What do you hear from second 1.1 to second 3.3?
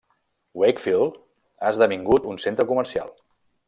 ha esdevingut un centre comercial.